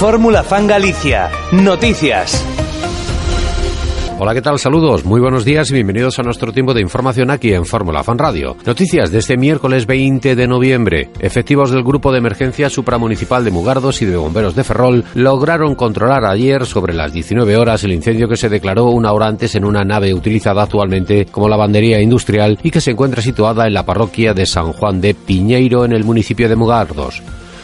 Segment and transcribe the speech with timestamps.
[0.00, 1.30] Fórmula Fan Galicia.
[1.52, 2.42] Noticias.
[4.18, 4.58] Hola, ¿qué tal?
[4.58, 8.16] Saludos, muy buenos días y bienvenidos a nuestro tiempo de información aquí en Fórmula Fan
[8.16, 8.56] Radio.
[8.64, 11.10] Noticias de este miércoles 20 de noviembre.
[11.20, 16.24] Efectivos del Grupo de Emergencia Supramunicipal de Mugardos y de Bomberos de Ferrol lograron controlar
[16.24, 19.84] ayer sobre las 19 horas el incendio que se declaró una hora antes en una
[19.84, 24.46] nave utilizada actualmente como lavandería industrial y que se encuentra situada en la parroquia de
[24.46, 27.22] San Juan de Piñeiro en el municipio de Mugardos.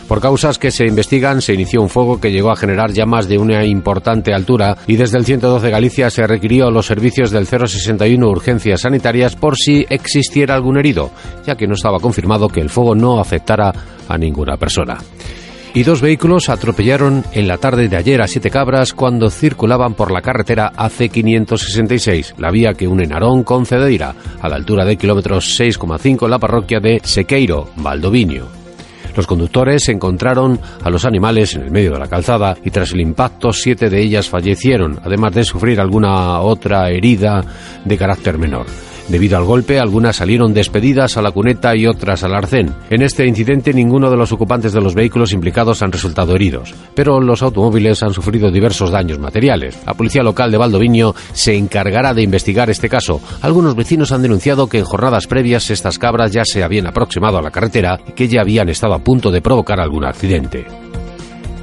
[0.08, 3.38] Por causas que se investigan, se inició un fuego que llegó a generar llamas de
[3.38, 8.82] una importante altura y desde el 112 Galicia se requirió los servicios del 061 urgencias
[8.82, 11.10] sanitarias por si existiera algún herido,
[11.44, 13.72] ya que no estaba confirmado que el fuego no afectara
[14.08, 14.98] a ninguna persona
[15.76, 20.10] y dos vehículos atropellaron en la tarde de ayer a Siete Cabras cuando circulaban por
[20.10, 25.60] la carretera AC566, la vía que une Narón con Cedeira, a la altura de kilómetros
[25.60, 28.55] 6,5 en la parroquia de Sequeiro, Valdovinio.
[29.16, 33.00] Los conductores encontraron a los animales en el medio de la calzada y tras el
[33.00, 37.42] impacto siete de ellas fallecieron, además de sufrir alguna otra herida
[37.84, 38.66] de carácter menor.
[39.08, 42.74] Debido al golpe, algunas salieron despedidas a la cuneta y otras al arcén.
[42.90, 47.20] En este incidente, ninguno de los ocupantes de los vehículos implicados han resultado heridos, pero
[47.20, 49.78] los automóviles han sufrido diversos daños materiales.
[49.86, 53.20] La policía local de Valdoviño se encargará de investigar este caso.
[53.42, 57.42] Algunos vecinos han denunciado que en jornadas previas estas cabras ya se habían aproximado a
[57.42, 60.66] la carretera y que ya habían estado a punto de provocar algún accidente.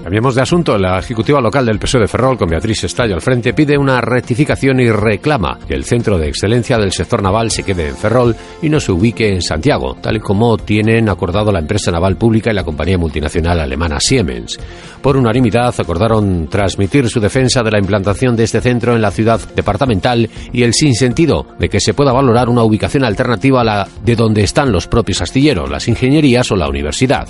[0.04, 0.78] Cambiemos de asunto.
[0.78, 4.82] La ejecutiva local del PSOE de Ferrol, con Beatriz Estallo al frente, pide una rectificación
[4.82, 8.68] y reclama que el centro de excelencia del sector naval se quede en Ferrol y
[8.68, 12.54] no se ubique en Santiago, tal y como tienen acordado la empresa naval pública y
[12.54, 14.60] la compañía multinacional alemana Siemens.
[15.02, 19.40] Por unanimidad acordaron transmitir su defensa de la implantación de este centro en la ciudad
[19.56, 24.18] departamental y el sinsentido de que se pueda valorar una ubicación alternativa a la de
[24.18, 27.30] donde están los propios astilleros, las ingenierías o la universidad.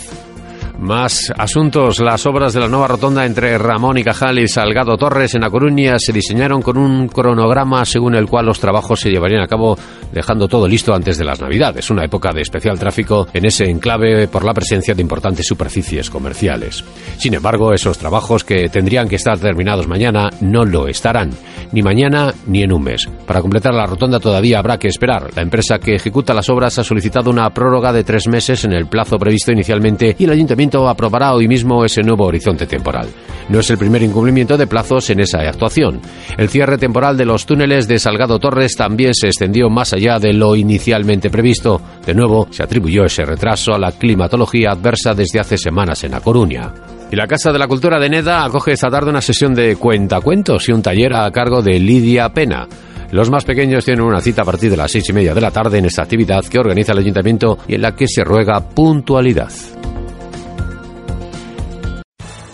[0.83, 2.01] Más asuntos.
[2.01, 5.49] Las obras de la nueva rotonda entre Ramón y Cajal y Salgado Torres en A
[5.49, 9.77] Coruña se diseñaron con un cronograma según el cual los trabajos se llevarían a cabo
[10.13, 14.27] dejando todo listo antes de las Navidades, una época de especial tráfico en ese enclave
[14.27, 16.83] por la presencia de importantes superficies comerciales.
[17.17, 21.31] Sin embargo, esos trabajos que tendrían que estar terminados mañana no lo estarán,
[21.71, 23.09] ni mañana ni en un mes.
[23.25, 25.29] Para completar la rotonda todavía habrá que esperar.
[25.35, 28.87] La empresa que ejecuta las obras ha solicitado una prórroga de tres meses en el
[28.87, 33.07] plazo previsto inicialmente y el ayuntamiento aprobará hoy mismo ese nuevo horizonte temporal.
[33.49, 36.01] No es el primer incumplimiento de plazos en esa actuación.
[36.37, 40.33] El cierre temporal de los túneles de Salgado Torres también se extendió más allá de
[40.33, 41.81] lo inicialmente previsto.
[42.05, 46.21] De nuevo, se atribuyó ese retraso a la climatología adversa desde hace semanas en A
[46.21, 46.71] Coruña.
[47.11, 50.67] Y la Casa de la Cultura de Neda acoge esta tarde una sesión de cuentacuentos
[50.67, 52.67] y un taller a cargo de Lidia Pena.
[53.11, 55.51] Los más pequeños tienen una cita a partir de las seis y media de la
[55.51, 59.51] tarde en esta actividad que organiza el ayuntamiento y en la que se ruega puntualidad.